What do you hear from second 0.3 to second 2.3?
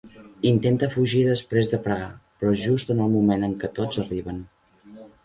Intenta fugir després de pregar,